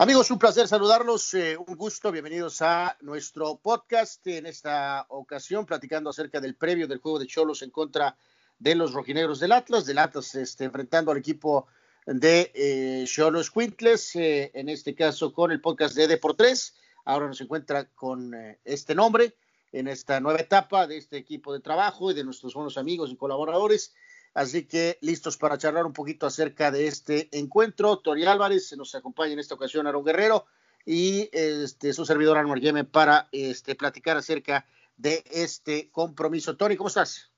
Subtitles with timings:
[0.00, 4.24] Amigos, un placer saludarlos, eh, un gusto, bienvenidos a nuestro podcast.
[4.28, 8.16] En esta ocasión, platicando acerca del previo del juego de Cholos en contra
[8.60, 11.66] de los rojinegros del Atlas, del Atlas este, enfrentando al equipo
[12.06, 16.76] de eh, Cholos Quintles, eh, en este caso con el podcast de Deportes.
[17.04, 18.32] Ahora nos encuentra con
[18.64, 19.34] este nombre
[19.72, 23.16] en esta nueva etapa de este equipo de trabajo y de nuestros buenos amigos y
[23.16, 23.96] colaboradores.
[24.34, 27.98] Así que listos para charlar un poquito acerca de este encuentro.
[27.98, 30.46] Tori Álvarez nos acompaña en esta ocasión Aaron Guerrero
[30.84, 36.56] y este, su servidor Anwar Yeme para este, platicar acerca de este compromiso.
[36.56, 37.30] Tori, ¿cómo estás?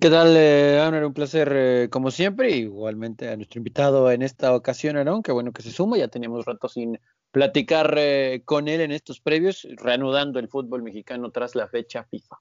[0.00, 2.50] ¿Qué tal, eh, Un placer eh, como siempre.
[2.56, 5.98] Igualmente a nuestro invitado en esta ocasión, Aaron, qué bueno que se suma.
[5.98, 6.98] Ya teníamos rato sin
[7.30, 12.36] platicar eh, con él en estos previos, reanudando el fútbol mexicano tras la fecha FIFA.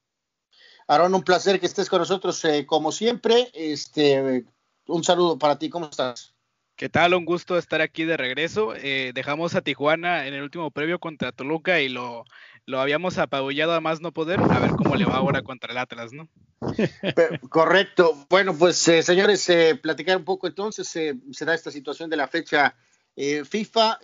[0.88, 3.50] Aaron, un placer que estés con nosotros eh, como siempre.
[3.54, 4.46] Este,
[4.88, 6.34] un saludo para ti, ¿cómo estás?
[6.76, 7.14] ¿Qué tal?
[7.14, 8.76] Un gusto estar aquí de regreso.
[8.76, 12.26] Eh, dejamos a Tijuana en el último previo contra Toluca y lo,
[12.66, 14.40] lo habíamos apabullado a más no poder.
[14.40, 16.28] A ver cómo le va ahora contra el Atlas, ¿no?
[17.50, 18.26] Correcto.
[18.30, 19.50] Bueno, pues eh, señores,
[19.82, 22.76] platicar un poco entonces, se da esta situación de la fecha
[23.16, 24.00] FIFA,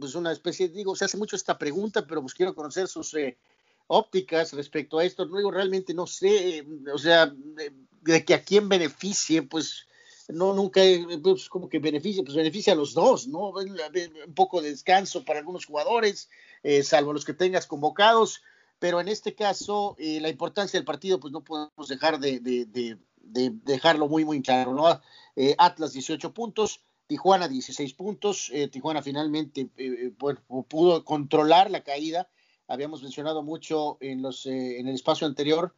[0.00, 3.14] pues una especie, digo, se hace mucho esta pregunta, pero pues quiero conocer sus
[3.88, 5.24] ópticas respecto a esto.
[5.24, 9.86] Luego realmente no sé, o sea, de, que a quién beneficie, pues
[10.28, 10.82] no nunca
[11.22, 13.48] pues, como que beneficia, pues beneficia a los dos, ¿no?
[13.48, 16.28] Un poco de descanso para algunos jugadores,
[16.62, 18.42] eh, salvo los que tengas convocados,
[18.78, 22.98] pero en este caso eh, la importancia del partido, pues no podemos dejar de, de,
[23.64, 25.00] dejarlo muy muy claro, ¿no?
[25.34, 26.84] Eh, Atlas 18 puntos.
[27.06, 29.70] Tijuana 16 puntos, Tijuana finalmente
[30.68, 32.28] pudo controlar la caída,
[32.68, 35.74] habíamos mencionado mucho en, los, eh, en el espacio anterior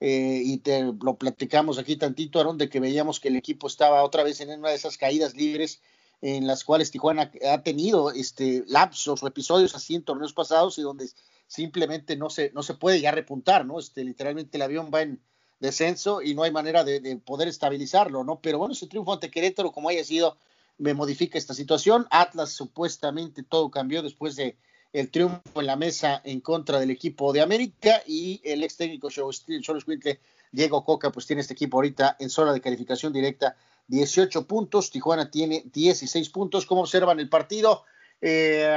[0.00, 4.04] eh, y te lo platicamos aquí tantito, Aaron, de que veíamos que el equipo estaba
[4.04, 5.80] otra vez en una de esas caídas libres
[6.20, 10.82] en las cuales Tijuana ha tenido este, lapsos o episodios así en torneos pasados y
[10.82, 11.08] donde
[11.46, 13.78] simplemente no se, no se puede ya repuntar, ¿no?
[13.78, 15.20] Este, literalmente el avión va en
[15.60, 18.40] descenso y no hay manera de, de poder estabilizarlo, ¿no?
[18.40, 20.36] Pero bueno, ese triunfo ante Querétaro, como haya sido,
[20.78, 22.06] me modifica esta situación.
[22.10, 24.56] Atlas supuestamente todo cambió después de
[24.94, 29.10] el triunfo en la mesa en contra del equipo de América y el ex técnico
[29.10, 30.20] Cholos Quintle,
[30.52, 33.56] Diego Coca, pues tiene este equipo ahorita en zona de calificación directa
[33.88, 36.64] 18 puntos, Tijuana tiene 16 puntos.
[36.64, 37.84] ¿Cómo observan el partido?
[38.20, 38.74] Eh,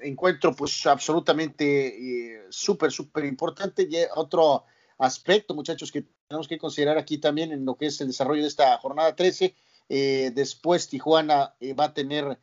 [0.00, 3.86] encuentro pues absolutamente eh, súper, súper importante.
[3.88, 4.64] Y otro
[4.98, 8.48] aspecto, muchachos, que tenemos que considerar aquí también en lo que es el desarrollo de
[8.48, 9.54] esta jornada 13.
[9.88, 12.38] Eh, después Tijuana va a tener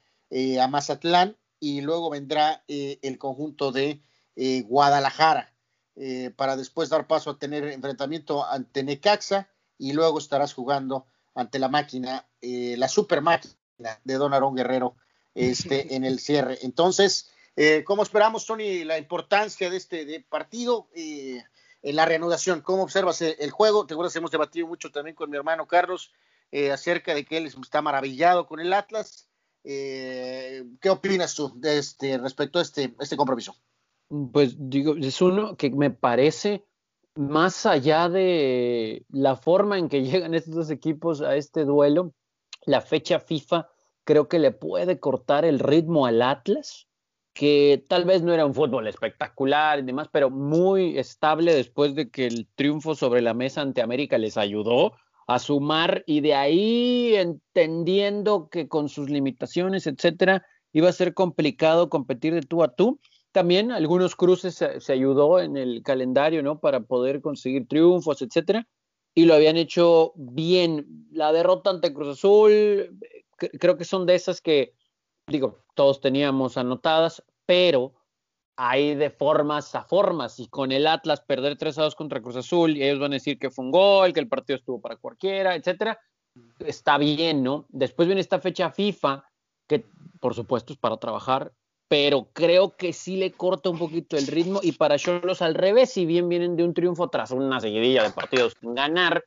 [0.59, 4.01] a Mazatlán y luego vendrá eh, el conjunto de
[4.35, 5.53] eh, Guadalajara
[5.95, 11.59] eh, para después dar paso a tener enfrentamiento ante Necaxa y luego estarás jugando ante
[11.59, 13.53] la máquina, la super máquina
[14.03, 14.95] de Don Aarón Guerrero
[15.35, 16.57] este, en el cierre.
[16.63, 17.29] Entonces,
[17.85, 20.89] ¿cómo esperamos, Tony, la importancia de este partido?
[20.95, 23.85] en la reanudación, ¿cómo observas el, juego?
[23.85, 26.12] Te acuerdas, hemos debatido mucho también con mi hermano Carlos
[26.74, 29.26] acerca de que él está maravillado con el Atlas
[29.69, 33.53] eh, ¿Qué opinas tú de este, respecto a este, este compromiso?
[34.31, 36.63] Pues digo, es uno que me parece
[37.16, 42.13] más allá de la forma en que llegan estos dos equipos a este duelo,
[42.66, 43.67] la fecha FIFA
[44.06, 46.88] creo que le puede cortar el ritmo al Atlas,
[47.33, 52.09] que tal vez no era un fútbol espectacular y demás, pero muy estable después de
[52.09, 54.94] que el triunfo sobre la mesa ante América les ayudó
[55.27, 61.89] a sumar y de ahí entendiendo que con sus limitaciones, etcétera, iba a ser complicado
[61.89, 62.99] competir de tú a tú.
[63.33, 66.59] También algunos cruces se, ayudó en el calendario, ¿no?
[66.59, 68.67] Para poder conseguir triunfos, etcétera.
[69.13, 71.07] Y lo habían hecho bien.
[71.11, 72.97] La derrota ante Cruz Azul,
[73.38, 74.73] creo que son de esas que,
[75.27, 77.96] digo, todos teníamos anotadas, pero
[78.57, 80.40] hay de formas a formas.
[80.40, 83.16] Y con el Atlas perder 3 a 2 contra Cruz Azul, y ellos van a
[83.16, 86.00] decir que fue un gol, que el partido estuvo para cualquiera, etcétera.
[86.59, 87.66] Está bien, ¿no?
[87.69, 89.23] Después viene esta fecha FIFA,
[89.68, 89.85] que
[90.19, 91.53] por supuesto es para trabajar,
[91.88, 94.60] pero creo que sí le corta un poquito el ritmo.
[94.62, 98.12] Y para Cholos al revés, si bien vienen de un triunfo tras una seguidilla de
[98.12, 99.24] partidos ganar,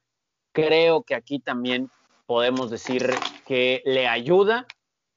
[0.52, 1.90] creo que aquí también
[2.26, 3.08] podemos decir
[3.46, 4.66] que le ayuda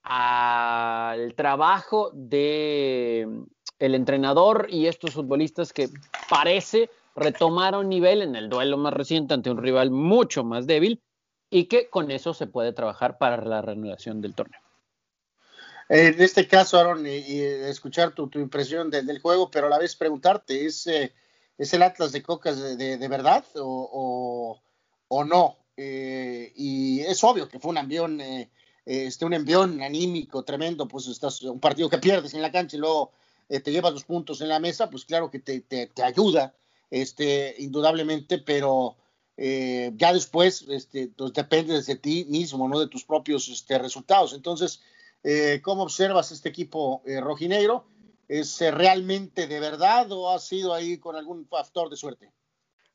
[0.04, 3.28] al trabajo de
[3.84, 5.90] el entrenador y estos futbolistas que
[6.30, 11.02] parece retomaron nivel en el duelo más reciente ante un rival mucho más débil
[11.50, 14.62] y que con eso se puede trabajar para la reanudación del torneo.
[15.90, 20.66] En este caso, Aaron, y, escuchar tu, impresión del juego, pero a la vez preguntarte,
[20.66, 21.14] ¿es, eh,
[21.58, 24.62] ¿es el Atlas de Cocas de, verdad o,
[25.10, 25.58] o, no?
[25.76, 28.50] Eh, y es obvio que fue un avión eh,
[28.86, 32.80] este, un envión anímico tremendo, pues estás un partido que pierdes en la cancha y
[32.80, 33.12] luego
[33.54, 36.56] eh, te llevas los puntos en la mesa, pues claro que te, te, ayuda,
[36.90, 38.98] este, indudablemente, pero
[39.38, 44.34] eh, ya después este, pues depende de ti mismo, no de tus propios este, resultados.
[44.34, 44.82] Entonces,
[45.24, 47.86] eh, ¿cómo observas este equipo rojinegro?
[48.28, 52.32] ¿Es realmente de verdad o ha sido ahí con algún factor de suerte?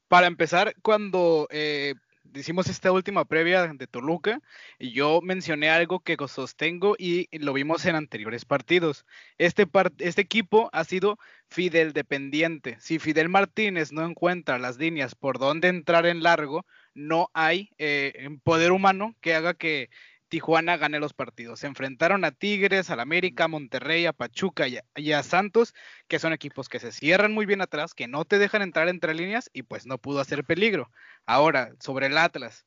[0.09, 1.47] Para empezar, cuando
[2.35, 4.41] hicimos esta última previa de Toluca
[4.79, 9.05] y yo mencioné algo que sostengo y lo vimos en anteriores partidos.
[9.39, 9.67] Este,
[9.99, 12.77] este equipo ha sido Fidel dependiente.
[12.81, 18.29] Si Fidel Martínez no encuentra las líneas por dónde entrar en largo, no hay eh,
[18.43, 19.91] poder humano que haga que
[20.29, 21.61] Tijuana gane los partidos.
[21.61, 25.75] Se enfrentaron a Tigres, al América, a Monterrey, a Pachuca y a, Santos,
[26.07, 29.15] que son equipos que se cierran muy bien atrás, que no te dejan entrar entre
[29.15, 30.91] líneas y pues no pudo hacer peligro.
[31.27, 32.67] Ahora, sobre el Atlas.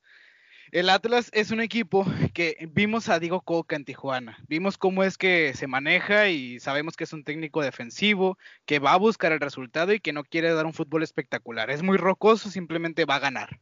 [0.72, 5.18] El Atlas es un equipo que vimos a Diego Coca en Tijuana, vimos cómo es
[5.18, 9.40] que se maneja y sabemos que es un técnico defensivo, que va a buscar el
[9.40, 11.70] resultado y que no quiere dar un fútbol espectacular.
[11.70, 13.60] Es muy rocoso, simplemente va a ganar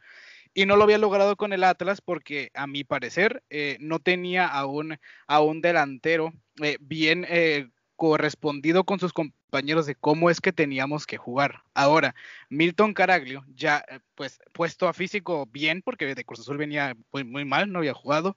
[0.54, 4.46] y no lo había logrado con el Atlas porque a mi parecer eh, no tenía
[4.46, 6.32] a un, a un delantero
[6.62, 11.62] eh, bien eh, correspondido con sus compañeros de cómo es que teníamos que jugar.
[11.74, 12.14] Ahora,
[12.48, 17.44] Milton Caraglio, ya pues puesto a físico bien, porque de Cruz Azul venía muy, muy
[17.44, 18.36] mal, no había jugado,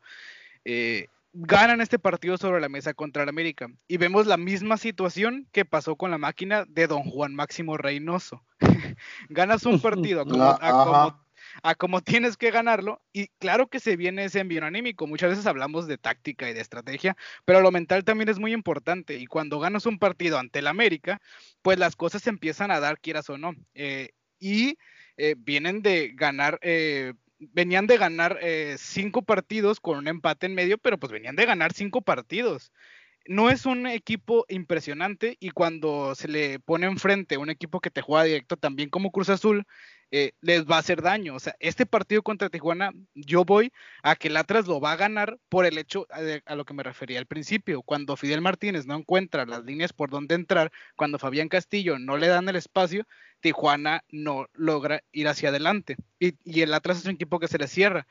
[1.34, 3.68] ganan este partido sobre la mesa contra el América.
[3.88, 8.44] Y vemos la misma situación que pasó con la máquina de don Juan Máximo Reynoso.
[9.30, 11.23] Ganas un partido como, como
[11.62, 13.02] a cómo tienes que ganarlo.
[13.12, 15.08] Y claro que se viene ese envío anímico.
[15.08, 17.16] Muchas veces hablamos de táctica y de estrategia,
[17.46, 19.18] pero lo mental también es muy importante.
[19.18, 21.22] Y cuando ganas un partido ante el América,
[21.62, 23.54] pues las cosas se empiezan a dar, quieras o no.
[23.74, 24.10] Eh,
[24.40, 24.78] y
[25.18, 26.60] eh, vienen de ganar.
[26.62, 28.40] Eh, venían de ganar
[28.78, 32.72] cinco partidos con un empate en medio, pero pues venían de ganar cinco partidos
[33.26, 38.02] no es un equipo impresionante y cuando se le pone enfrente un equipo que te
[38.02, 39.66] juega directo también como Cruz Azul,
[40.16, 41.34] eh, les va a hacer daño.
[41.34, 43.72] O sea, este partido contra Tijuana, yo voy
[44.04, 46.06] a que el Atlas lo va a ganar por el hecho
[46.46, 47.82] a, lo que me refería al principio.
[47.82, 52.28] Cuando Fidel Martínez no encuentra las líneas por donde entrar, cuando Fabián Castillo no le
[52.28, 53.08] dan el espacio,
[53.40, 55.98] Tijuana no logra ir hacia adelante.
[56.20, 58.06] Y, el Atlas es un equipo que se le cierra.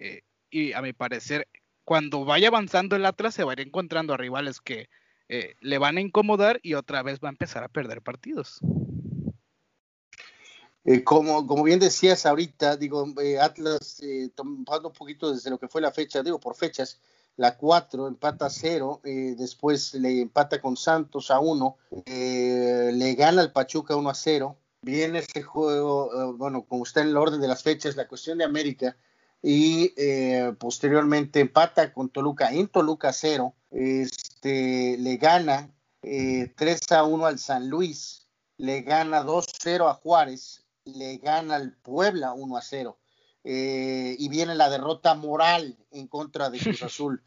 [0.00, 1.46] Eh, y a mi parecer,
[1.84, 4.88] cuando vaya avanzando el Atlas, se va a ir encontrando a rivales que
[5.28, 8.60] eh, le van a incomodar y otra vez va a empezar a perder partidos.
[10.86, 15.58] Eh, como, como bien decías ahorita, digo, eh, Atlas, eh, tomando un poquito desde lo
[15.58, 17.00] que fue la fecha, digo, por fechas,
[17.36, 21.76] la 4 empata a 0, después le empata con Santos a 1,
[22.06, 27.16] le gana al Pachuca 1 a 0, viene ese juego, bueno, como está en el
[27.16, 28.96] orden de las fechas, la cuestión de América,
[29.42, 29.92] y
[30.60, 37.68] posteriormente empata con Toluca en Toluca 0, este, le gana 3 a 1 al San
[37.68, 38.28] Luis,
[38.58, 42.98] le gana 2-0 a Juárez, le gana al Puebla 1 a 0.
[43.44, 47.22] Eh, y viene la derrota moral en contra de Cruz Azul.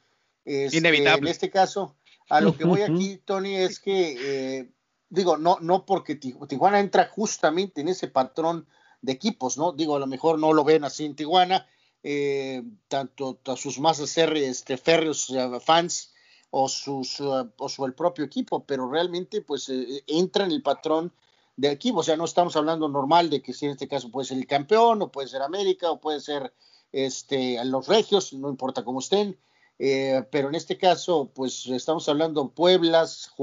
[0.45, 1.30] Este, Inevitable.
[1.30, 1.95] En este caso,
[2.30, 4.18] a lo que voy aquí, Tony, es que,
[4.59, 4.71] eh,
[5.09, 8.68] digo, no, no porque Tijuana entra justamente en ese patrón
[9.01, 9.74] de equipos, ¿no?
[9.74, 11.68] Digo, a lo mejor no lo ven así en Tijuana,
[12.01, 15.33] eh, tanto a sus más este, férreos
[15.63, 16.13] fans
[16.50, 19.69] o, sus, o el propio equipo, pero realmente pues
[20.07, 21.12] entra en el patrón
[21.58, 24.28] de equipo, o sea, no estamos hablando normal de que si en este caso puede
[24.28, 26.54] ser el campeón, o puede ser América, o puede ser
[26.92, 29.40] este, los regios, no importa cómo estén,
[29.80, 33.34] eh, pero en este caso, pues estamos hablando Pueblas,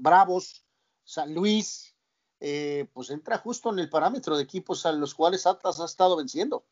[0.00, 0.64] Bravos,
[1.04, 1.94] San Luis,
[2.40, 6.16] eh, pues entra justo en el parámetro de equipos a los cuales Atlas ha estado
[6.16, 6.64] venciendo.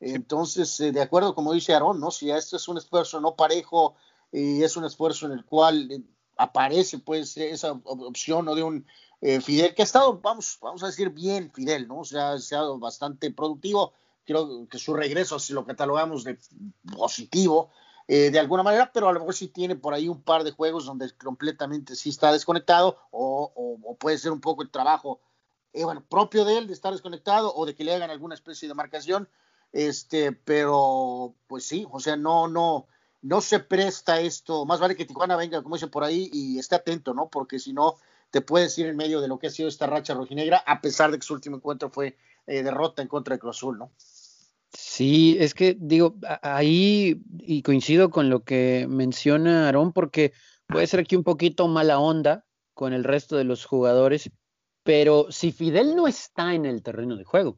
[0.00, 2.10] Entonces, eh, de acuerdo, como dice Aarón, ¿no?
[2.10, 3.94] Si esto es un esfuerzo no parejo
[4.32, 6.04] y es un esfuerzo en el cual
[6.36, 8.54] aparece pues esa opción ¿no?
[8.54, 8.86] de un
[9.20, 12.00] eh, Fidel, que ha estado, vamos, vamos a decir bien Fidel, ¿no?
[12.00, 13.92] O sea, ha estado bastante productivo.
[14.24, 16.38] Creo que su regreso, si lo catalogamos de
[16.96, 17.70] positivo,
[18.08, 20.52] eh, de alguna manera, pero a lo mejor sí tiene por ahí un par de
[20.52, 25.20] juegos donde completamente sí está desconectado o, puede ser un poco el trabajo
[25.72, 28.68] eh, bueno, propio de él de estar desconectado o de que le hagan alguna especie
[28.68, 29.28] de marcación,
[29.72, 32.86] este, pero pues sí, o sea, no, no,
[33.22, 36.76] no se presta esto, más vale que Tijuana venga, como dice por ahí, y esté
[36.76, 37.28] atento, ¿no?
[37.28, 37.96] Porque si no,
[38.30, 41.10] te puedes ir en medio de lo que ha sido esta racha rojinegra, a pesar
[41.10, 42.16] de que su último encuentro fue
[42.46, 43.92] eh, derrota en contra de Cruz Azul, ¿no?
[44.72, 50.32] Sí, es que digo, ahí y coincido con lo que menciona Aarón, porque
[50.66, 54.30] puede ser aquí un poquito mala onda con el resto de los jugadores,
[54.82, 57.56] pero si Fidel no está en el terreno de juego,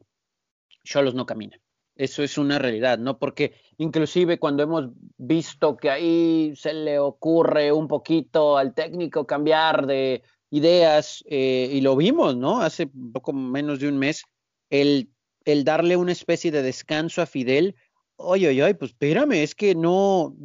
[0.83, 1.59] Cholos no camina.
[1.95, 3.19] Eso es una realidad, ¿no?
[3.19, 9.85] Porque inclusive cuando hemos visto que ahí se le ocurre un poquito al técnico cambiar
[9.85, 12.61] de ideas, eh, y lo vimos, ¿no?
[12.61, 14.23] Hace poco menos de un mes,
[14.69, 15.09] el,
[15.45, 17.75] el darle una especie de descanso a Fidel,
[18.15, 20.35] oye, oye, pues espérame, es que no,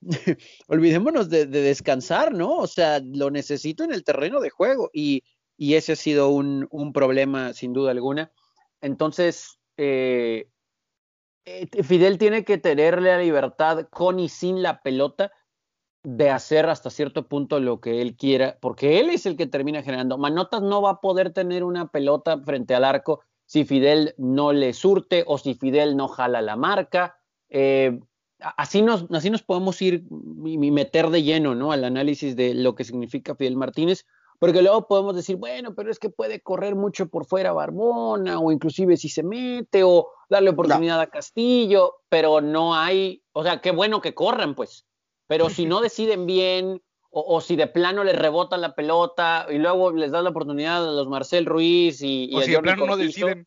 [0.68, 2.56] olvidémonos de, descansar, ¿no?
[2.56, 5.22] O sea, lo necesito en el terreno de juego y,
[5.56, 8.32] y ese ha sido un, un, problema sin duda alguna.
[8.80, 10.48] Entonces, eh,
[11.44, 15.32] eh, Fidel tiene que tenerle la libertad con y sin la pelota
[16.02, 19.82] de hacer hasta cierto punto lo que él quiera, porque él es el que termina
[19.82, 20.18] generando.
[20.18, 24.72] Manotas no va a poder tener una pelota frente al arco si Fidel no le
[24.72, 27.16] surte o si Fidel no jala la marca.
[27.48, 27.98] Eh,
[28.38, 30.04] así, nos, así nos podemos ir
[30.44, 31.72] y meter de lleno ¿no?
[31.72, 34.06] al análisis de lo que significa Fidel Martínez,
[34.38, 38.52] porque luego podemos decir, bueno, pero es que puede correr mucho por fuera Barbona, o
[38.52, 43.72] inclusive si se mete, o darle oportunidad a Castillo, pero no hay, o sea, qué
[43.72, 44.86] bueno que corran, pues,
[45.28, 49.92] pero si no deciden bien, o, si de plano les rebotan la pelota, y luego
[49.92, 53.46] les dan la oportunidad a los Marcel Ruiz y, o si de plano no deciden.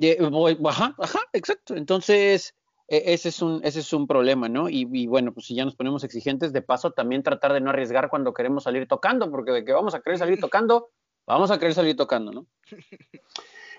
[0.00, 0.18] Eh,
[0.64, 1.74] ajá, ajá, exacto.
[1.76, 2.54] Entonces,
[2.88, 4.68] e, ese es un, ese es un problema, ¿no?
[4.68, 8.10] Y, bueno, pues si ya nos ponemos exigentes, de paso también tratar de no arriesgar
[8.10, 10.90] cuando queremos salir tocando, porque de que vamos a querer salir tocando,
[11.26, 12.46] vamos a querer salir tocando, ¿no?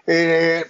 [0.07, 0.65] Eh,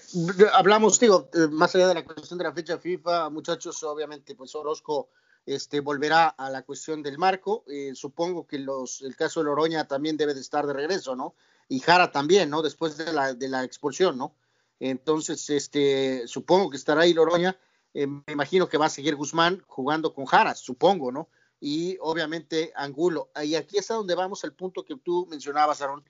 [0.51, 4.53] hablamos, digo, eh, más allá de la cuestión de la fecha FIFA, muchachos, obviamente, pues
[4.55, 5.07] Orozco
[5.45, 7.63] este, volverá a la cuestión del marco.
[7.67, 11.35] Eh, supongo que los, el caso de Loroña también debe de estar de regreso, ¿no?
[11.67, 12.61] Y Jara también, ¿no?
[12.61, 14.35] Después de la, expulsión, ¿no?
[14.79, 17.57] Entonces, este, supongo que estará ahí Loroña
[17.93, 21.29] eh, me imagino que va a seguir Guzmán jugando con Jara, supongo, ¿no?
[21.59, 23.31] Y obviamente Angulo.
[23.43, 26.03] Y aquí está donde vamos al punto que tú mencionabas, Aaron.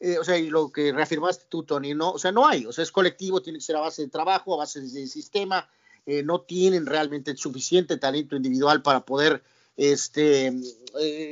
[0.00, 2.12] Eh, o sea, y lo que reafirmaste tú, Tony, ¿no?
[2.12, 4.54] O sea, no hay, o sea, es colectivo, tiene que ser a base de trabajo,
[4.54, 5.68] a base de sistema,
[6.06, 9.42] eh, no tienen realmente el suficiente talento individual para poder
[9.76, 10.52] este,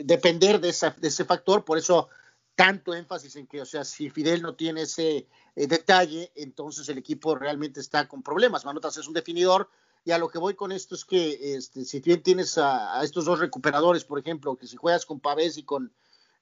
[0.04, 2.08] depender de, de, ese factor, por eso
[2.54, 7.34] tanto énfasis en que, o sea, si Fidel no tiene ese detalle, entonces el equipo
[7.34, 8.64] realmente está con problemas.
[8.64, 9.68] Manotas es un definidor,
[10.04, 13.24] y a lo que voy con esto es que este, si bien tienes a, estos
[13.24, 15.92] dos recuperadores, por ejemplo, que si juegas con Pavés y con,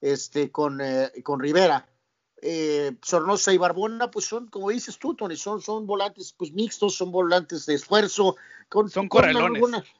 [0.01, 1.87] este, con, eh, con Rivera,
[2.43, 6.95] eh, Sornosa y Barbona, pues son, como dices tú, Tony, son, son volantes pues mixtos,
[6.95, 8.37] son volantes de esfuerzo,
[8.69, 9.23] con, son con,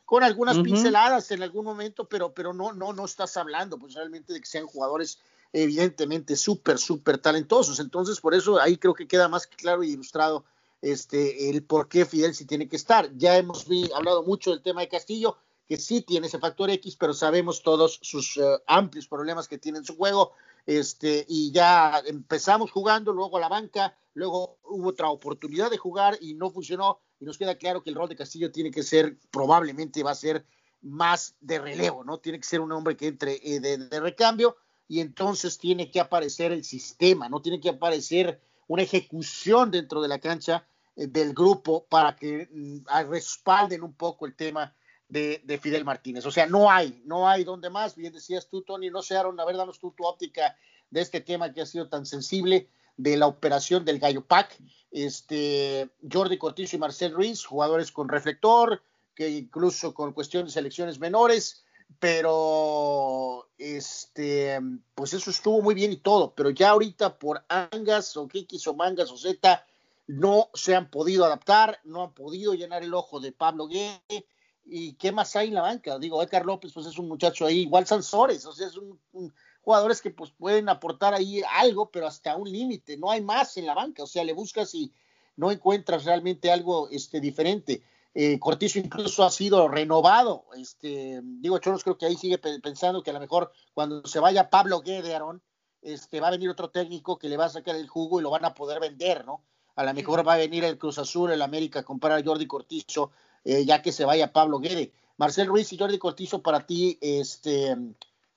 [0.07, 4.33] con algunas pinceladas en algún momento, pero, pero no, no, no estás hablando pues realmente
[4.33, 5.19] de que sean jugadores
[5.53, 7.81] evidentemente súper, súper talentosos.
[7.81, 10.45] Entonces, por eso ahí creo que queda más claro y ilustrado
[10.83, 13.11] este, el por qué Fidel sí tiene que estar.
[13.17, 15.37] Ya hemos hablado mucho del tema de Castillo,
[15.69, 19.79] que sí tiene ese factor X, pero sabemos todos sus eh, amplios problemas que tiene
[19.79, 20.33] en su juego.
[20.67, 26.19] Este, y ya empezamos jugando, luego a la banca, luego hubo otra oportunidad de jugar
[26.21, 27.01] y no funcionó.
[27.19, 30.15] Y nos queda claro que el rol de Castillo tiene que ser, probablemente va a
[30.15, 30.45] ser
[30.83, 32.19] más de relevo, ¿no?
[32.19, 34.57] Tiene que ser un hombre que entre eh, de recambio
[34.91, 40.09] y entonces tiene que aparecer el sistema, no tiene que aparecer una ejecución dentro de
[40.09, 44.75] la cancha eh, del grupo para que mm, respalden un poco el tema
[45.11, 46.25] de, Fidel Martínez.
[46.25, 47.97] O sea, no hay, no hay donde más.
[47.97, 50.57] Bien decías tú, Tony, no se Aaron, a ver, danos tú tu óptica
[50.91, 54.59] de este tema que ha sido tan sensible de la operación del Gallo Pack.
[54.91, 58.83] Este, Jordi Cortizo y Marcel Ruiz, jugadores con reflector,
[59.15, 61.65] que incluso con cuestión de selecciones menores,
[61.99, 64.59] pero este,
[64.95, 68.75] pues eso estuvo muy bien y todo, pero ya ahorita por Angas o Kikis o
[68.75, 69.67] Mangas o Z
[70.07, 74.27] no se han podido adaptar, no han podido llenar el ojo de Pablo Guede
[74.71, 77.61] y qué más hay en la banca, digo, Edgar López pues es un muchacho ahí,
[77.61, 78.99] igual Sansores, o sea, es un,
[79.63, 83.67] jugadores que pues pueden aportar ahí algo, pero hasta un límite, no hay más en
[83.67, 84.93] la banca, o sea, le buscas y
[85.37, 87.83] no encuentras realmente algo este, diferente.
[88.13, 90.45] Eh, Cortizo incluso ha sido renovado.
[90.57, 94.51] Este, digo, Choros creo que ahí sigue pensando que a lo mejor cuando se vaya
[94.51, 95.17] Pablo Guede,
[95.83, 98.31] este, va a venir otro técnico que le va a sacar el jugo y lo
[98.31, 99.43] van a poder vender, ¿no?
[99.77, 102.47] A lo mejor va a venir el Cruz Azul, el América a comprar a Jordi
[102.47, 103.13] Cortizo,
[103.45, 104.93] eh, ya que se vaya Pablo Guede.
[105.17, 107.77] Marcel Ruiz y Jordi Cortizo para ti este,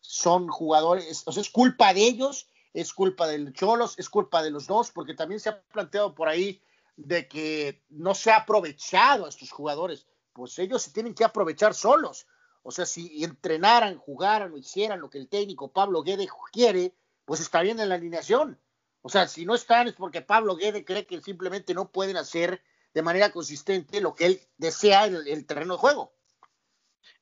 [0.01, 4.51] son jugadores, o sea, es culpa de ellos, es culpa del Cholos, es culpa de
[4.51, 6.61] los dos, porque también se ha planteado por ahí
[6.97, 11.73] de que no se ha aprovechado a estos jugadores, pues ellos se tienen que aprovechar
[11.73, 12.27] solos.
[12.63, 16.93] O sea, si entrenaran, jugaran o hicieran lo que el técnico Pablo Guede quiere,
[17.25, 18.59] pues estarían en la alineación.
[19.01, 22.61] O sea, si no están es porque Pablo Guede cree que simplemente no pueden hacer
[22.93, 26.13] de manera consistente lo que él desea en el, terreno de juego.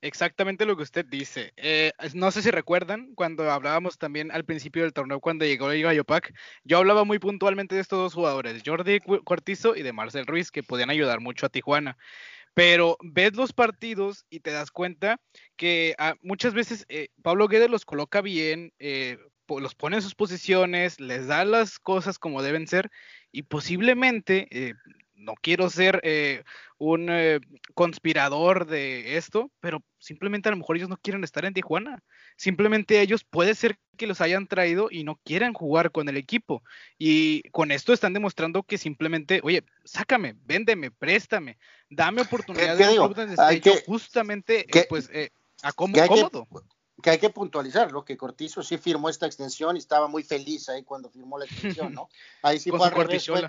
[0.00, 1.52] Exactamente lo que usted dice.
[1.56, 6.04] Eh, no sé si recuerdan cuando hablábamos también al principio del torneo cuando llegó el
[6.04, 10.50] Pack, yo hablaba muy puntualmente de estos dos jugadores, Jordi Cortizo y de Marcel Ruiz,
[10.50, 11.96] que podían ayudar mucho a Tijuana.
[12.54, 15.20] Pero ves los partidos y te das cuenta
[15.56, 19.16] que ah, muchas veces eh, Pablo Guedes los coloca bien, eh,
[19.48, 22.90] los pone en sus posiciones, les da las cosas como deben ser
[23.30, 24.48] y posiblemente
[25.22, 26.42] no quiero ser eh,
[26.78, 27.40] un eh,
[27.74, 32.02] conspirador de esto, pero simplemente a lo mejor ellos no quieren estar en Tijuana.
[32.36, 36.62] Simplemente ellos puede ser que los hayan traído y no quieran jugar con el equipo.
[36.98, 44.66] Y con esto están demostrando que simplemente, oye, sácame, véndeme, préstame, dame oportunidad de justamente
[44.68, 45.08] eh, pues
[45.62, 46.48] a cómodo.
[47.02, 50.68] Que, hay que puntualizar, lo que Cortizo sí firmó esta extensión y estaba muy feliz
[50.68, 52.08] ahí cuando firmó la extensión, ¿no?
[52.42, 53.48] Ahí sí fue al revés, fue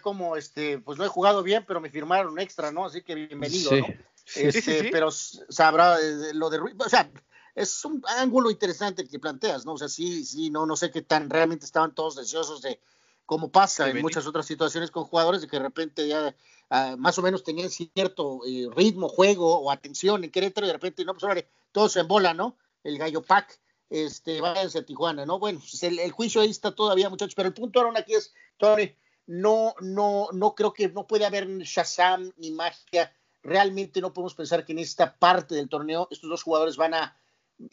[0.00, 2.84] como, este, pues no he jugado bien, pero me firmaron extra, ¿no?
[2.86, 3.86] Así que bienvenido, ¿no?
[4.34, 7.08] Este, pero sabrá eh, lo de Ruiz, o sea,
[7.54, 9.74] es un ángulo interesante que planteas, ¿no?
[9.74, 12.80] O sea, sí, sí, no, no sé qué tan realmente estaban todos deseosos de,
[13.26, 16.34] cómo pasa en muchas otras situaciones con jugadores, de que de repente ya
[16.70, 20.74] ah, más o menos tenían cierto eh, ritmo, juego o atención en Querétaro y de
[20.74, 22.56] repente, no, pues ahora todos en bola, ¿no?
[22.84, 23.58] El gallo pack,
[23.90, 25.38] este, váyanse a Tijuana, ¿no?
[25.38, 28.32] Bueno, pues el, el, juicio ahí está todavía, muchachos, pero el punto ahora aquí es,
[28.56, 28.94] Tony,
[29.26, 33.12] no, no, no creo que no puede haber Shazam ni magia.
[33.42, 37.16] Realmente no podemos pensar que en esta parte del torneo estos dos jugadores van a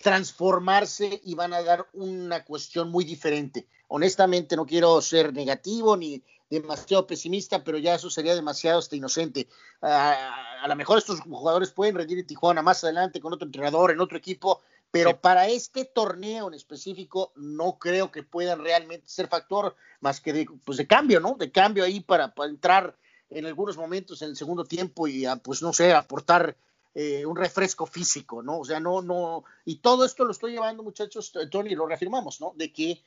[0.02, 3.68] transformarse y van a dar una cuestión muy diferente.
[3.88, 9.48] Honestamente no quiero ser negativo ni demasiado pesimista, pero ya eso sería demasiado hasta inocente.
[9.82, 14.00] a lo mejor estos jugadores pueden rendir en Tijuana más adelante con otro entrenador, en
[14.00, 14.62] otro equipo,
[14.94, 20.34] pero para este torneo en específico no creo que puedan realmente ser factor más que
[20.34, 21.34] de, pues de cambio, ¿no?
[21.34, 22.96] De cambio ahí para, entrar
[23.32, 26.56] en algunos momentos en el segundo tiempo y pues no sé, aportar
[26.94, 28.60] eh, un refresco físico, ¿no?
[28.60, 32.54] O sea, no, no, y todo esto lo estoy llevando, muchachos, Tony, lo reafirmamos, ¿no?
[32.56, 33.02] De que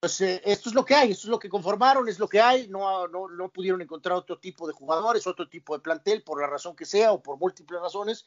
[0.00, 2.40] pues eh, esto es lo que hay, esto es lo que conformaron, es lo que
[2.40, 6.40] hay, no, no, no pudieron encontrar otro tipo de jugadores, otro tipo de plantel, por
[6.40, 8.24] la razón que sea o por múltiples razones,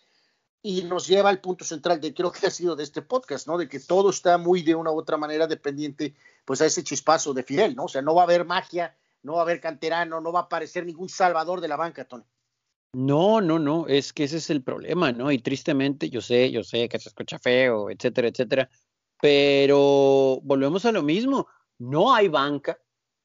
[0.62, 3.58] y nos lleva al punto central de creo que ha sido de este podcast, ¿no?
[3.58, 7.34] De que todo está muy de una u otra manera dependiente pues a ese chispazo
[7.34, 7.86] de Fidel, ¿no?
[7.86, 10.43] O sea, no va a haber magia, no va a haber canterano, no va a
[10.43, 12.26] aparecer ningún salvador de la banca, Tony.
[12.93, 15.32] No, no, no, es que ese es el problema, ¿no?
[15.32, 18.69] Y tristemente, yo sé, yo sé que se escucha feo, etcétera, etcétera,
[19.22, 22.80] pero volvemos a lo mismo, no hay banca.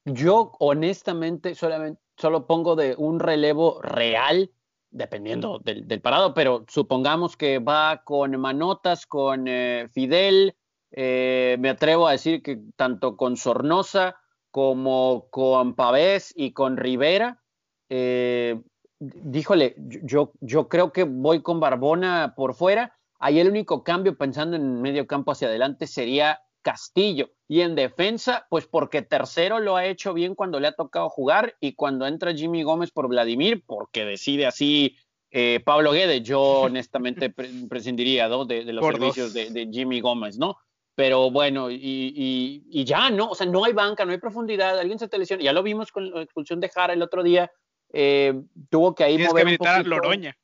[0.05, 4.51] Yo honestamente solamente solo pongo de un relevo real
[4.95, 10.55] dependiendo del, parado, pero supongamos que va con Manotas, con eh, Fidel,
[10.91, 14.15] eh, me atrevo a decir que tanto con Sornosa
[14.51, 17.43] como con Pavés y con Rivera,
[17.89, 18.61] eh,
[18.99, 24.55] díjole, yo, yo creo que voy con Barbona por fuera, ahí el único cambio pensando
[24.55, 27.29] en medio campo hacia adelante sería Castillo.
[27.47, 31.55] Y en defensa, pues porque tercero lo ha hecho bien cuando le ha tocado jugar
[31.59, 34.97] y cuando entra Jimmy Gómez por Vladimir, porque decide así
[35.29, 40.57] eh, Pablo Guedes, yo honestamente prescindiría de, los servicios de, Jimmy Gómez, ¿no?
[40.95, 43.29] Pero bueno, y, ya, ¿no?
[43.29, 45.91] O sea, no hay banca, no hay profundidad, alguien se te lesiona, ya lo vimos
[45.91, 47.51] con la expulsión de Jara el otro día,
[47.93, 49.83] eh, tuvo que ahí mover un poquito.
[49.83, 50.35] Loroña.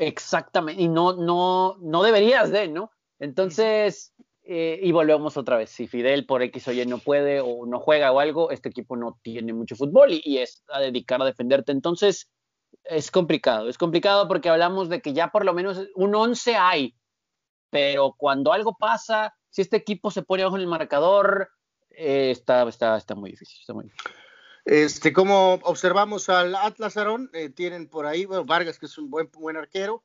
[0.00, 2.90] Exactamente, y no, no, no deberías de, ¿no?
[3.20, 4.13] Entonces,
[4.46, 5.70] eh, y volvemos otra vez.
[5.70, 8.94] Si Fidel por X o Y no puede o no juega o algo, este equipo
[8.94, 11.72] no tiene mucho fútbol y, es a dedicar a defenderte.
[11.72, 12.30] Entonces,
[12.84, 13.70] es complicado.
[13.70, 16.94] Es complicado porque hablamos de que ya por lo menos un 11 hay,
[17.70, 21.48] pero cuando algo pasa, si este equipo se pone abajo en el marcador,
[21.90, 23.58] eh, está, está, está muy difícil.
[23.60, 23.90] Está muy
[24.66, 29.30] Este, como observamos al Atlas Arón, eh, tienen por ahí, Vargas, que es un buen,
[29.32, 30.04] buen arquero,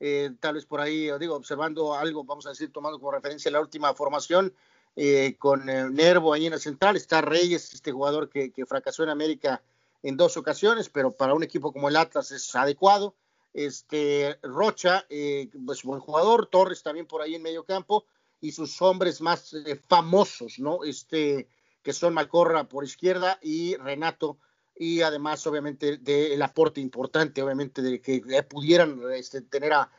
[0.00, 3.60] eh, tal vez por ahí, digo, observando algo, vamos a decir, tomando como referencia la
[3.60, 4.54] última formación
[4.94, 9.10] eh, con eh, Nervo ahí en la central, está Reyes, este jugador que, fracasó en
[9.10, 9.62] América
[10.02, 13.14] en dos ocasiones, pero para un equipo como el Atlas es adecuado.
[13.54, 15.06] Este Rocha,
[15.64, 18.04] pues buen jugador, Torres también por ahí en medio campo,
[18.38, 19.56] y sus hombres más
[19.88, 20.84] famosos, ¿no?
[20.84, 21.48] Este,
[21.82, 24.38] que son Malcorra por izquierda y Renato
[24.78, 29.90] y además obviamente del aporte importante, obviamente de que pudieran este, tener a,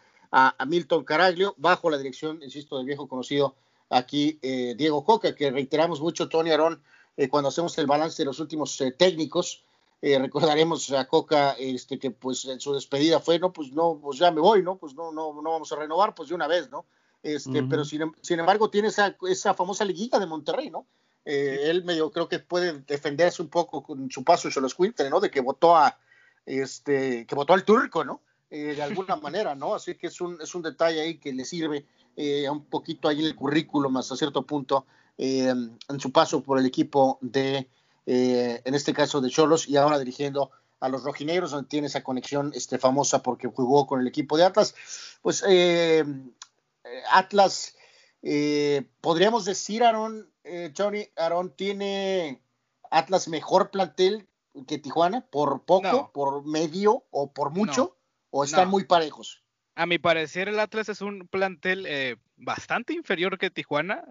[0.68, 3.56] Milton Caraglio bajo la dirección, insisto, del viejo conocido
[3.90, 6.82] aquí eh, Diego Coca, que reiteramos mucho, Tony Arón,
[7.16, 9.64] eh, cuando hacemos el balance de los últimos eh, técnicos,
[10.00, 14.30] recordaremos a Coca este, que pues en su despedida fue, no, pues no, pues ya
[14.30, 14.78] me voy, ¿no?
[14.78, 16.86] Pues no, no, no vamos a renovar, pues de una vez, ¿no?
[17.24, 20.86] Este, Pero sin, sin, embargo tiene esa, esa famosa liguilla de Monterrey, ¿no?
[21.30, 25.10] Eh, él medio creo que puede defenderse un poco con su paso en los Quinter,
[25.10, 25.20] ¿no?
[25.20, 26.00] De que votó a
[26.46, 28.22] este, que votó al turco, ¿no?
[28.50, 29.76] eh, de alguna manera, ¿no?
[29.76, 31.86] Así que es un, es un detalle ahí que le sirve
[32.16, 34.86] eh, un poquito ahí en el currículum hasta cierto punto
[35.20, 37.68] en su paso por el equipo de,
[38.06, 42.52] en este caso de Cholos y ahora dirigiendo a los rojinegros, donde tiene esa conexión
[42.54, 44.76] este, famosa porque jugó con el equipo de Atlas.
[45.24, 45.44] Pues
[47.12, 47.76] Atlas,
[49.02, 50.30] podríamos decir, Aaron,
[50.76, 52.42] Johnny, Aaron tiene
[52.92, 54.28] Atlas mejor plantel
[54.66, 57.98] que Tijuana, por poco, por medio o por mucho,
[58.30, 59.44] o están muy parejos.
[59.76, 64.04] A mi parecer, el Atlas es un plantel eh, bastante inferior que Tijuana.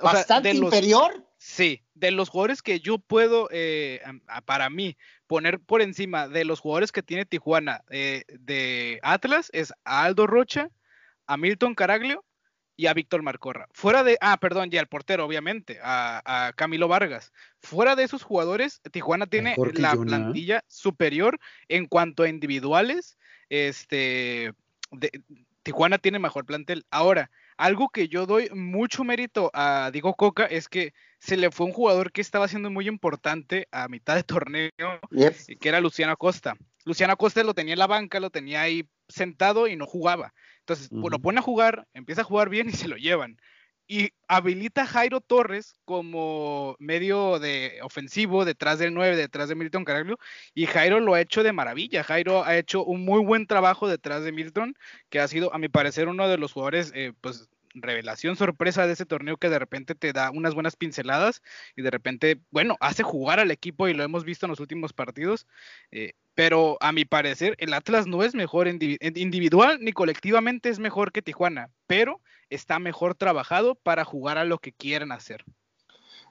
[0.00, 1.26] ¿Bastante inferior?
[1.36, 4.00] sí, de los jugadores que yo puedo, eh,
[4.44, 9.72] para mí, poner por encima de los jugadores que tiene Tijuana eh, de Atlas es
[9.84, 10.70] a Aldo Rocha,
[11.26, 12.24] a Milton Caraglio
[12.80, 13.68] y a Víctor Marcorra.
[13.72, 17.30] Fuera de, ah, perdón, y al portero, obviamente, a, Camilo Vargas.
[17.58, 21.38] Fuera de esos jugadores, Tijuana tiene la plantilla superior
[21.68, 23.18] en cuanto a individuales.
[23.50, 24.54] Este,
[25.62, 26.86] Tijuana tiene mejor plantel.
[26.90, 31.66] Ahora, algo que yo doy mucho mérito a Diego Coca es que se le fue
[31.66, 34.70] un jugador que estaba siendo muy importante a mitad de torneo,
[35.60, 36.56] que era Luciano Acosta.
[36.86, 40.34] Luciano Acosta lo tenía en la banca, lo tenía ahí sentado y no jugaba.
[40.60, 43.38] Entonces, pues, lo pone a jugar, empieza a jugar bien y se lo llevan.
[43.86, 49.84] Y habilita a Jairo Torres como medio de ofensivo detrás del 9, detrás de Milton
[49.84, 50.16] Caraglio.
[50.54, 52.04] Y Jairo lo ha hecho de maravilla.
[52.04, 54.74] Jairo ha hecho un muy buen trabajo detrás de Milton,
[55.08, 58.92] que ha sido, a mi parecer, uno de los jugadores, eh, pues, revelación, sorpresa de
[58.92, 61.42] ese torneo que de repente te da unas buenas pinceladas
[61.76, 64.92] y de repente, bueno, hace jugar al equipo y lo hemos visto en los últimos
[64.92, 65.46] partidos.
[65.90, 71.12] Eh, pero a mi parecer, el Atlas no es mejor individual ni colectivamente es mejor
[71.12, 75.44] que Tijuana, pero está mejor trabajado para jugar a lo que quieren hacer.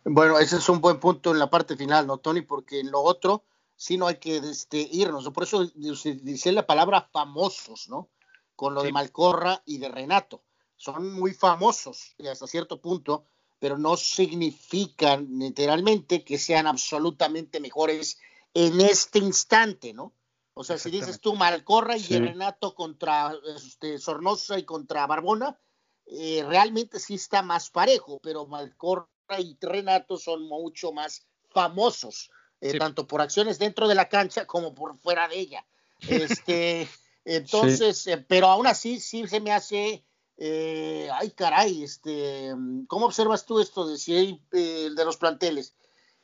[0.03, 2.41] Bueno, ese es un buen punto en la parte final, ¿no, Tony?
[2.41, 3.43] Porque en lo otro
[3.75, 5.29] sí no hay que este, irnos.
[5.29, 8.09] Por eso dice la palabra famosos, ¿no?
[8.55, 10.41] Con lo de Malcorra y de Renato
[10.75, 13.25] son muy famosos hasta cierto punto,
[13.59, 18.17] pero no significan literalmente que sean absolutamente mejores
[18.53, 20.13] en este instante, ¿no?
[20.53, 25.57] O sea, si dices tú Malcorra y Renato contra este, Sornosa y contra Barbona,
[26.05, 29.07] eh, realmente sí está más parejo, pero Malcorra
[29.37, 34.73] y Renato son mucho más famosos, eh, tanto por acciones dentro de la cancha como
[34.73, 35.65] por fuera de ella.
[36.01, 36.89] Este,
[37.25, 40.03] entonces, eh, pero aún así sí se me hace
[40.41, 42.53] eh, ay, caray, este,
[42.87, 45.75] ¿cómo observas tú esto de si hay de los planteles?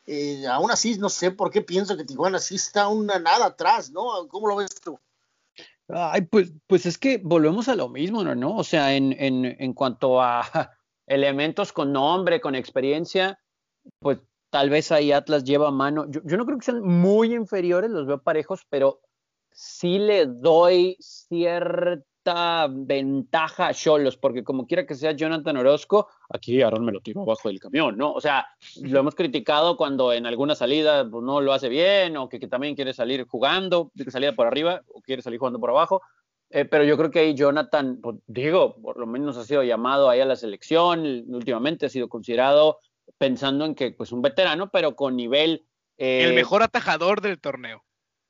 [0.05, 3.91] Eh, aún así, no sé por qué pienso que Tijuana sí está una nada atrás,
[3.91, 4.27] ¿no?
[4.27, 4.99] ¿Cómo lo ves tú?
[5.87, 8.55] Ay, pues, pues es que volvemos a lo mismo, ¿no?
[8.55, 10.41] O sea, en, en, en cuanto a
[11.07, 13.39] elementos con nombre, con experiencia,
[13.99, 16.05] pues tal vez ahí Atlas lleva mano.
[16.09, 19.01] Yo, yo, no creo que sean muy inferiores, los veo parejos, pero
[19.51, 22.03] sí le doy cierta
[22.69, 27.21] ventaja a Cholos, porque como quiera que sea Jonathan Orozco, aquí Aaron me lo tiró
[27.21, 28.13] abajo del camión, ¿no?
[28.13, 28.47] O sea,
[28.81, 32.75] lo hemos criticado cuando en alguna salida pues, no lo hace bien o que, también
[32.75, 36.01] quiere salir jugando, salir por arriba o quiere salir jugando por abajo.
[36.49, 40.09] Eh, pero yo creo que ahí Jonathan, pues, digo, por lo menos ha sido llamado
[40.09, 42.79] ahí a la selección, últimamente ha sido considerado
[43.17, 45.65] pensando en que pues un veterano, pero con nivel...
[45.97, 47.84] el eh, mejor atajador del torneo.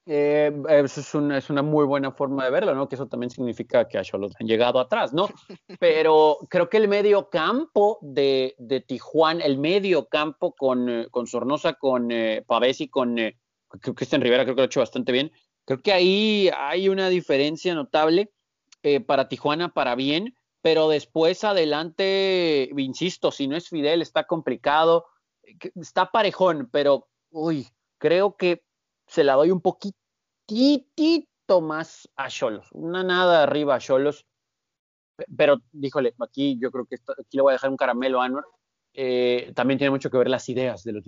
[0.08, 2.88] Eh, eso es una, es una, muy buena forma de verlo, ¿no?
[2.88, 5.28] Que eso también significa que a Cholos han llegado atrás, ¿no?
[5.80, 11.26] Pero creo que el medio campo de, de Tijuana, el medio campo con, eh, con
[11.26, 13.38] Sornosa, con eh, Pavesi, con eh,
[13.96, 15.32] Cristian Rivera, creo que lo ha hecho bastante bien.
[15.66, 18.32] Creo que ahí hay una diferencia notable
[18.84, 25.06] eh, para Tijuana, para bien, pero después adelante, insisto, si no es Fidel, está complicado,
[25.76, 28.64] está parejón, pero, uy, creo que
[29.08, 29.96] se la doy un poquitito
[31.62, 34.26] más a Cholos, una nada arriba a Cholos,
[35.38, 38.46] pero díjole, aquí yo creo que aquí le voy a dejar un caramelo a Anwar.
[38.94, 41.04] Eh, también tiene mucho que ver las ideas de los,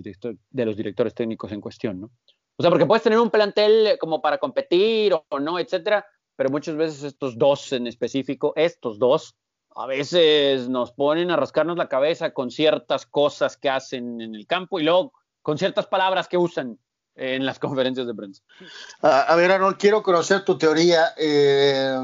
[0.76, 2.10] directores técnicos en cuestión, ¿no?
[2.56, 6.04] O sea, porque puedes tener un plantel como para competir o, o no, etcétera,
[6.36, 9.36] pero muchas veces estos dos en específico, estos dos,
[9.74, 14.46] a veces nos ponen a rascarnos la cabeza con ciertas cosas que hacen en el
[14.46, 16.78] campo y luego con ciertas palabras que usan
[17.18, 18.42] en las conferencias de prensa.
[19.02, 21.98] A, ver, Aaron, quiero conocer tu teoría eh,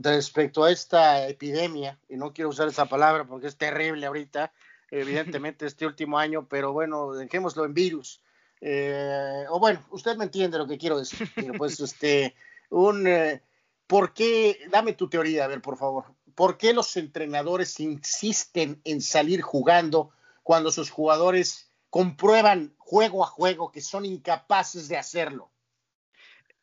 [0.00, 4.52] respecto a esta epidemia, y no quiero usar esa palabra porque es terrible ahorita,
[4.90, 8.22] evidentemente este último año, pero bueno, dejémoslo en virus.
[8.60, 11.30] Eh, o bueno, usted me entiende lo que quiero decir.
[11.56, 12.34] Pues este,
[12.70, 13.42] un, eh,
[13.86, 14.66] ¿por qué?
[14.70, 16.04] Dame tu teoría, a ver, por favor.
[16.34, 20.10] ¿Por qué los entrenadores insisten en salir jugando
[20.42, 25.52] cuando sus jugadores comprueban juego a juego que son incapaces de hacerlo.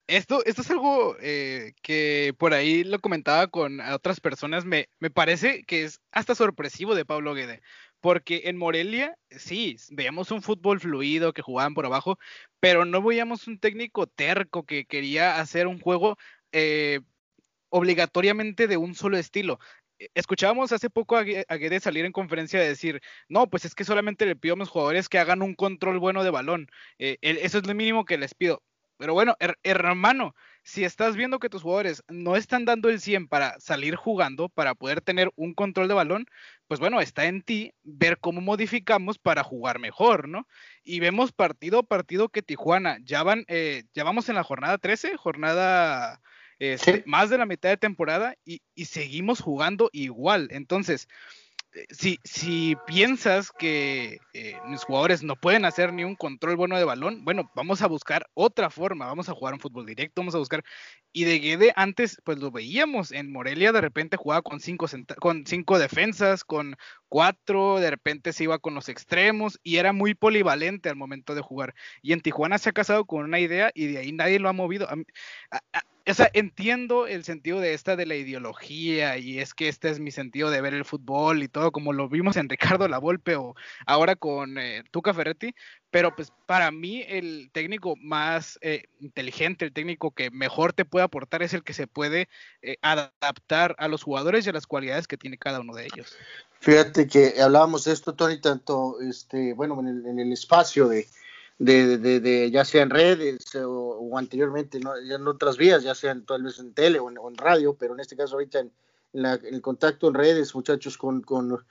[0.08, 4.63] Esto, esto es algo eh, que por ahí lo comentaba con otras personas.
[4.63, 7.62] Me, me parece que es hasta sorpresivo de Pablo Guede.
[8.00, 12.18] Porque en Morelia, sí, veíamos un fútbol fluido que jugaban por abajo,
[12.60, 16.16] pero no veíamos un técnico terco que quería hacer un juego
[16.52, 17.02] eh,
[17.70, 19.60] obligatoriamente de un solo estilo.
[20.00, 23.84] E, escuchábamos hace poco a Guede salir en conferencia de decir, no, pues es que
[23.84, 26.68] solamente le pido a mis jugadores que hagan un control bueno de balón.
[27.00, 28.64] Eh, eso es lo mínimo que les pido.
[28.98, 33.60] Pero bueno, hermano, si estás viendo que tus jugadores no están dando el 100 para
[33.60, 36.26] salir jugando, para poder tener un control de balón,
[36.68, 40.48] pues bueno, está en ti ver cómo modificamos para jugar mejor, ¿no?
[40.84, 44.78] Y vemos partido a partido que Tijuana, ya van, eh, ya vamos en la jornada
[44.80, 46.20] 13, jornada
[46.60, 50.48] este, más de la mitad de temporada y, y seguimos jugando igual.
[50.52, 51.08] Entonces,
[51.89, 56.84] si, si piensas que eh, mis jugadores no pueden hacer ni un control bueno de
[56.84, 60.39] balón, bueno, vamos a buscar otra forma, vamos a jugar un fútbol directo, vamos a
[60.39, 60.63] buscar.
[61.13, 64.88] Y de Guede antes, pues lo veíamos en Morelia, de repente jugaba con cinco,
[65.20, 66.76] con cinco defensas, con
[67.10, 71.41] cuatro, de repente se iba con los extremos y era muy polivalente al momento de
[71.41, 71.76] jugar.
[72.02, 74.54] Y en Tijuana se ha casado con una idea y de ahí nadie lo ha
[74.54, 74.88] movido
[76.10, 80.00] o sea, entiendo el sentido de esta de la ideología y es que este es
[80.00, 83.56] mi sentido de ver el fútbol y todo, como lo vimos en Ricardo Lavolpe o
[83.86, 85.54] ahora con eh, Tuca Ferretti,
[85.91, 91.04] pero pues para mí el técnico más eh, inteligente, el técnico que mejor te puede
[91.04, 92.30] aportar es el que se puede
[92.62, 96.15] eh, adaptar a los jugadores y a las cualidades que tiene cada uno de ellos.
[96.60, 101.08] Fíjate que hablábamos de esto, Tony, tanto, este, bueno, en el espacio de
[101.60, 104.96] de, de, de, ya sea en redes o, anteriormente ¿no?
[104.96, 108.15] en otras vías, ya sean tal vez en tele o en, radio, pero en este
[108.15, 108.72] caso ahorita en,
[109.13, 111.65] el contacto en redes, muchachos, con, con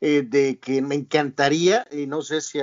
[0.00, 2.58] eh, de que me encantaría, y no sé si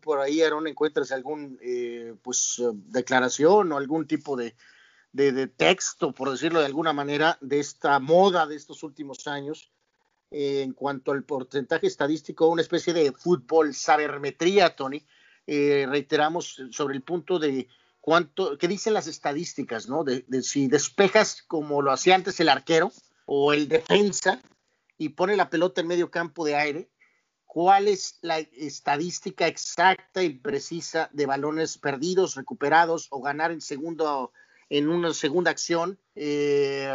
[0.00, 4.54] por ahí, Aaron, encuentras algún eh, pues declaración o algún tipo de,
[5.12, 9.72] de, texto, por decirlo de alguna manera, de esta moda de estos últimos años,
[10.30, 15.04] eh, en cuanto al porcentaje estadístico, una especie de fútbol sabermetría, Tony,
[15.52, 17.66] eh, reiteramos sobre el punto de
[18.00, 20.04] cuánto, qué dicen las estadísticas, ¿no?
[20.04, 22.92] De, si despejas como lo hacía antes el arquero
[23.26, 24.40] o el defensa
[24.96, 26.88] y pone la pelota en medio campo de aire,
[27.46, 34.32] cuál es la estadística exacta y precisa de balones perdidos, recuperados o ganar en segundo,
[34.68, 35.98] en una segunda acción.
[36.14, 36.88] Eh,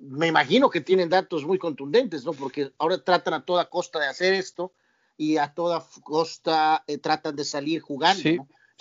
[0.00, 2.32] me imagino que tienen datos muy contundentes, ¿no?
[2.32, 4.72] Porque ahora tratan a toda costa de hacer esto
[5.20, 8.22] y a toda costa eh, tratan de salir jugando.
[8.22, 8.38] Sí.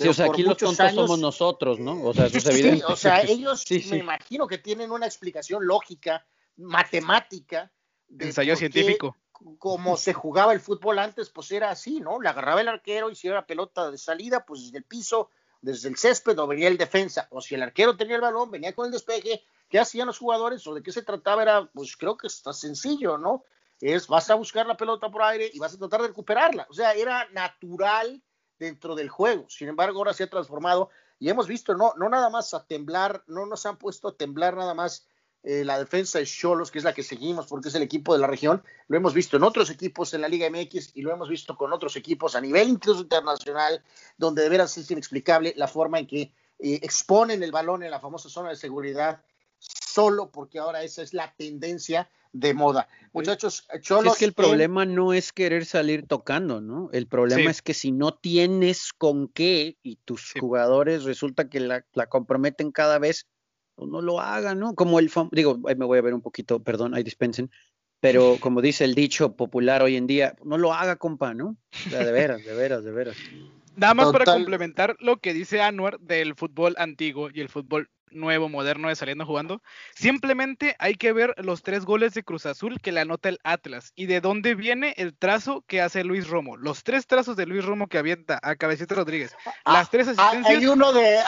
[0.07, 2.01] o sea, aquí los tontos somos nosotros, ¿no?
[2.01, 2.85] O sea, eso es evidente.
[2.87, 6.25] o sea, ellos me imagino que tienen una explicación lógica,
[6.55, 7.69] matemática.
[8.07, 9.17] De Ensayo científico.
[9.57, 12.21] Como se jugaba el fútbol antes, pues era así, ¿no?
[12.21, 15.89] Le agarraba el arquero y si era pelota de salida, pues desde el piso, desde
[15.89, 17.27] el césped o venía el defensa.
[17.31, 19.43] O si el arquero tenía el balón, venía con el despeje.
[19.67, 21.41] ¿Qué hacían los jugadores o de qué se trataba?
[21.41, 23.43] Era, pues creo que está sencillo, ¿no?
[23.81, 26.67] Es vas a buscar la pelota por aire y vas a tratar de recuperarla.
[26.69, 28.21] O sea, era natural
[28.57, 29.45] dentro del juego.
[29.49, 33.23] Sin embargo, ahora se ha transformado y hemos visto, no, no nada más a temblar,
[33.27, 35.07] no nos han puesto a temblar nada más
[35.43, 38.19] eh, la defensa de Cholos, que es la que seguimos porque es el equipo de
[38.19, 38.61] la región.
[38.87, 41.71] Lo hemos visto en otros equipos en la Liga MX y lo hemos visto con
[41.71, 43.81] otros equipos a nivel incluso internacional,
[44.17, 46.21] donde de veras es inexplicable la forma en que
[46.59, 49.21] eh, exponen el balón en la famosa zona de seguridad
[49.89, 52.87] solo porque ahora esa es la tendencia de moda.
[53.11, 54.13] Muchachos, Cholos.
[54.13, 56.89] es que el problema no es querer salir tocando, ¿no?
[56.93, 61.83] El problema es que si no tienes con qué y tus jugadores resulta que la,
[62.07, 63.27] comprometen cada vez,
[63.75, 64.75] pues no lo hagan, ¿no?
[64.75, 67.49] Como el, digo, ahí me voy a ver un poquito, perdón, ahí dispensen,
[67.99, 71.57] pero como dice el dicho popular hoy en día, no lo haga, compa, ¿no?
[71.89, 73.15] de veras, de veras, de veras.
[73.75, 78.49] Nada más para complementar lo que dice Anwar del fútbol antiguo y el fútbol nuevo,
[78.49, 79.61] moderno de saliendo jugando.
[79.95, 83.91] Simplemente hay que ver los tres goles de Cruz Azul que le anota el Atlas
[83.95, 86.57] y de dónde viene el trazo que hace Luis Romo.
[86.57, 89.35] Los tres trazos de Luis Romo que avienta a Cabecita Rodríguez.
[89.65, 90.57] Ah, Las tres ah, asistencias.
[90.57, 91.19] Hay uno de,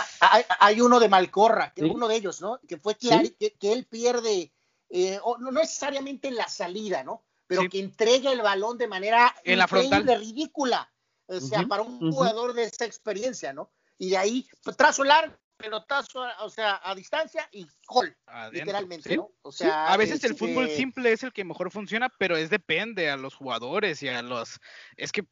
[0.60, 2.60] hay, uno de Malcorra, que uno de ellos, ¿no?
[2.68, 4.52] Que fue que, que, él pierde,
[4.90, 7.24] eh, no necesariamente en la salida, ¿no?
[7.48, 10.06] Pero que entrega el balón de manera en la frontal.
[10.20, 10.90] ridícula.
[11.28, 13.72] O sea, para un jugador de esa experiencia, ¿no?
[13.98, 18.16] Y de ahí, trazo largo, pelotazo, o sea, a distancia y gol,
[18.52, 19.32] literalmente, ¿no?
[19.42, 22.50] O sea, a veces el fútbol este simple es el que mejor funciona, pero es
[22.50, 24.60] depende a los jugadores y a los
[24.98, 25.26] es que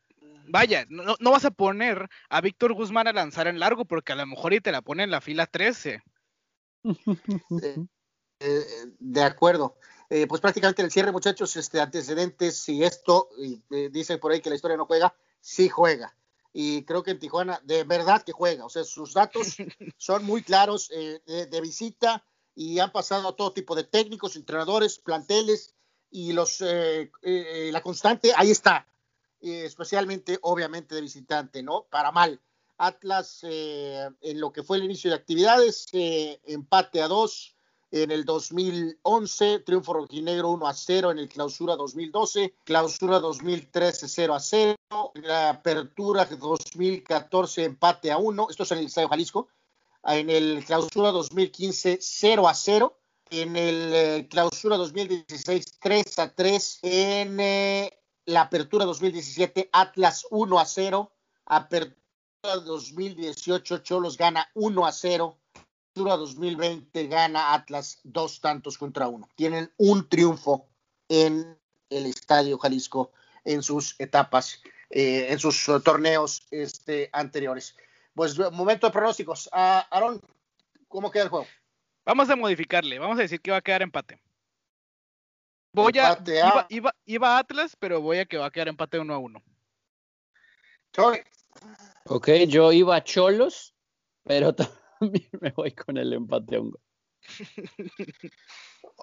[0.47, 4.15] vaya, no, no vas a poner a Víctor Guzmán a lanzar en largo porque a
[4.15, 6.01] lo mejor y te la pone en la fila 13.
[8.41, 9.75] Eh, eh, de acuerdo.
[10.09, 13.27] Eh, pues prácticamente el cierre, muchachos, este antecedentes, si esto,
[13.91, 16.15] dice por ahí que la historia no juega, sí juega.
[16.53, 18.65] Y creo que en Tijuana de verdad que juega.
[18.65, 19.57] O sea, sus datos
[19.97, 22.23] son muy claros eh, de, visita
[22.55, 25.73] y han pasado todo tipo de técnicos, entrenadores, planteles
[26.12, 28.88] y los eh, eh, la constante ahí está,
[29.41, 31.83] especialmente obviamente de visitante, ¿no?
[31.89, 32.41] Para mal.
[32.81, 37.57] Atlas en lo que fue el inicio de actividades, empate a dos
[37.91, 44.36] en el 2011, triunfo rojinegro 1 a 0 en el clausura 2012, clausura 2013 0
[44.36, 44.75] a 0,
[45.15, 49.47] la apertura 2014 empate a 1, esto es en el Estadio Jalisco,
[50.04, 52.99] en el clausura 2015 0 a 0,
[53.32, 60.60] en el eh, clausura 2016 3 a 3, en eh, la apertura 2017 Atlas 1
[60.60, 61.12] a 0,
[61.45, 61.95] apertura
[62.65, 65.38] 2018 Cholos gana 1 a 0,
[66.03, 69.27] 2020 gana Atlas dos tantos contra uno.
[69.35, 70.67] Tienen un triunfo
[71.07, 71.57] en
[71.89, 73.12] el Estadio Jalisco
[73.43, 77.75] en sus etapas, eh, en sus torneos este, anteriores.
[78.13, 79.47] Pues momento de pronósticos.
[79.47, 80.21] Uh, Aaron,
[80.88, 81.47] ¿cómo queda el juego?
[82.05, 84.19] Vamos a modificarle, vamos a decir que va a quedar empate.
[85.71, 89.13] Voy a, iba, iba, iba, Atlas, pero voy a que va a quedar empate uno
[89.13, 89.43] a uno.
[92.05, 93.75] Ok, yo iba a Cholos,
[94.23, 94.55] pero
[95.41, 96.81] me voy con el empate a un gol.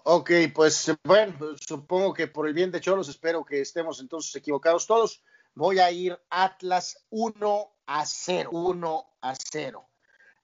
[0.09, 4.87] Ok, pues bueno, supongo que por el bien de Cholos espero que estemos entonces equivocados
[4.87, 5.23] todos.
[5.55, 9.89] Voy a ir Atlas 1 a 0, 1 a 0.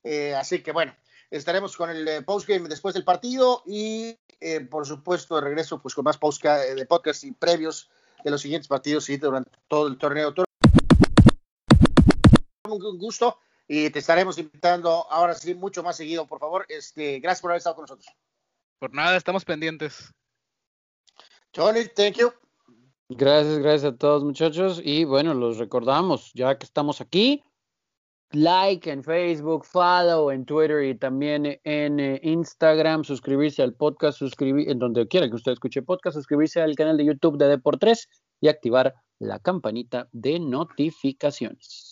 [0.04, 0.94] Eh, así que bueno,
[1.30, 5.94] estaremos con el eh, postgame después del partido y eh, por supuesto de regreso pues
[5.94, 7.88] con más post de podcast y previos
[8.24, 10.34] de los siguientes partidos y durante todo el torneo.
[12.68, 13.38] Un gusto
[13.68, 16.66] y te estaremos invitando ahora sí mucho más seguido, por favor.
[16.68, 18.06] Este, gracias por haber estado con nosotros.
[18.78, 20.12] Por nada, estamos pendientes.
[21.52, 22.32] Tony, thank you.
[23.08, 24.80] Gracias, gracias a todos muchachos.
[24.82, 27.42] Y bueno, los recordamos, ya que estamos aquí,
[28.32, 34.70] like en Facebook, follow en Twitter y también en eh, Instagram, suscribirse al podcast, suscribir
[34.70, 38.08] en donde quiera que usted escuche podcast, suscribirse al canal de YouTube de Deport3
[38.40, 41.91] y activar la campanita de notificaciones.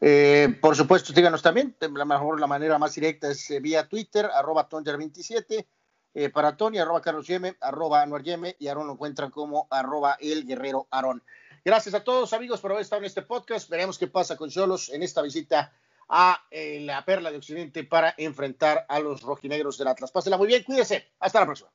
[0.00, 1.76] Eh, por supuesto, síganos también.
[1.80, 5.66] La mejor, la manera más directa es eh, vía Twitter, arroba Tonger27,
[6.14, 10.16] eh, para Tony, arroba Carlos Yeme, arroba Anuar Yeme, y Aaron lo encuentran como arroba
[10.20, 11.22] el guerrero Aarón.
[11.64, 13.68] Gracias a todos, amigos, por haber estado en este podcast.
[13.68, 15.72] Veremos qué pasa con Cholos en esta visita
[16.08, 20.12] a la Perla de Occidente para enfrentar a los rojinegros del Atlas.
[20.12, 21.10] Pásela muy bien, cuídese.
[21.18, 21.70] Hasta la próxima.